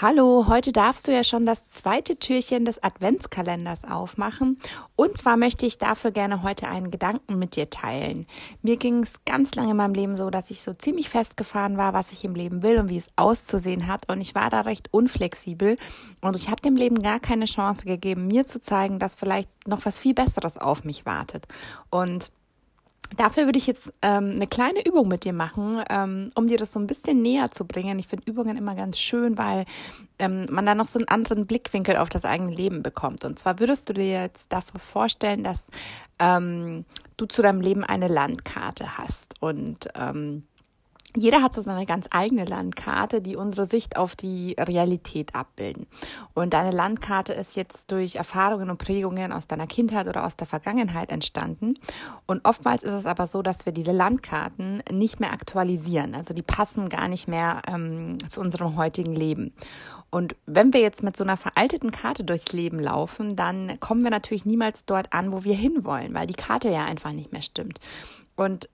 [0.00, 4.60] Hallo, heute darfst du ja schon das zweite Türchen des Adventskalenders aufmachen.
[4.94, 8.28] Und zwar möchte ich dafür gerne heute einen Gedanken mit dir teilen.
[8.62, 11.94] Mir ging es ganz lange in meinem Leben so, dass ich so ziemlich festgefahren war,
[11.94, 14.08] was ich im Leben will und wie es auszusehen hat.
[14.08, 15.76] Und ich war da recht unflexibel.
[16.20, 19.84] Und ich habe dem Leben gar keine Chance gegeben, mir zu zeigen, dass vielleicht noch
[19.84, 21.48] was viel Besseres auf mich wartet.
[21.90, 22.30] Und
[23.16, 26.72] Dafür würde ich jetzt ähm, eine kleine Übung mit dir machen, ähm, um dir das
[26.72, 27.98] so ein bisschen näher zu bringen.
[27.98, 29.64] Ich finde Übungen immer ganz schön, weil
[30.18, 33.24] ähm, man da noch so einen anderen Blickwinkel auf das eigene Leben bekommt.
[33.24, 35.64] Und zwar würdest du dir jetzt dafür vorstellen, dass
[36.18, 36.84] ähm,
[37.16, 40.44] du zu deinem Leben eine Landkarte hast und ähm,
[41.22, 45.86] jeder hat so seine ganz eigene Landkarte, die unsere Sicht auf die Realität abbilden.
[46.34, 50.46] Und deine Landkarte ist jetzt durch Erfahrungen und Prägungen aus deiner Kindheit oder aus der
[50.46, 51.74] Vergangenheit entstanden.
[52.26, 56.14] Und oftmals ist es aber so, dass wir diese Landkarten nicht mehr aktualisieren.
[56.14, 59.52] Also die passen gar nicht mehr ähm, zu unserem heutigen Leben.
[60.10, 64.10] Und wenn wir jetzt mit so einer veralteten Karte durchs Leben laufen, dann kommen wir
[64.10, 67.78] natürlich niemals dort an, wo wir hinwollen, weil die Karte ja einfach nicht mehr stimmt.
[68.34, 68.68] Und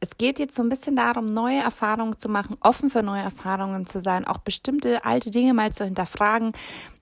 [0.00, 3.86] es geht jetzt so ein bisschen darum, neue Erfahrungen zu machen, offen für neue Erfahrungen
[3.86, 6.52] zu sein, auch bestimmte alte Dinge mal zu hinterfragen.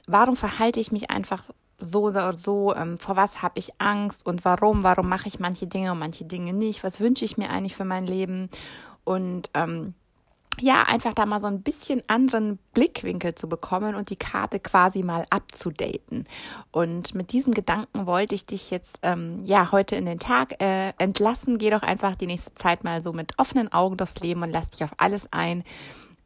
[0.07, 1.45] Warum verhalte ich mich einfach
[1.79, 2.75] so oder so?
[2.75, 4.83] Ähm, vor was habe ich Angst und warum?
[4.83, 6.83] Warum mache ich manche Dinge und manche Dinge nicht?
[6.83, 8.51] Was wünsche ich mir eigentlich für mein Leben?
[9.05, 9.95] Und ähm,
[10.61, 15.03] ja, einfach da mal so ein bisschen anderen Blickwinkel zu bekommen und die Karte quasi
[15.03, 16.27] mal abzudaten.
[16.71, 20.93] Und mit diesem Gedanken wollte ich dich jetzt ähm, ja heute in den Tag äh,
[20.99, 21.59] entlassen.
[21.59, 24.71] Geh doch einfach die nächste Zeit mal so mit offenen Augen durchs Leben und lass
[24.71, 25.65] dich auf alles ein,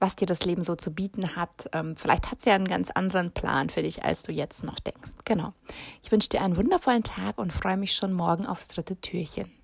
[0.00, 1.68] was dir das Leben so zu bieten hat.
[1.72, 4.80] Ähm, vielleicht hat es ja einen ganz anderen Plan für dich, als du jetzt noch
[4.80, 5.12] denkst.
[5.24, 5.52] Genau.
[6.02, 9.61] Ich wünsche dir einen wundervollen Tag und freue mich schon morgen aufs dritte Türchen.